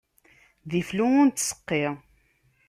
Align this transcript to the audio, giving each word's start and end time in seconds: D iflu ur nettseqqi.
D 0.69 0.71
iflu 0.81 1.05
ur 1.19 1.25
nettseqqi. 1.27 1.85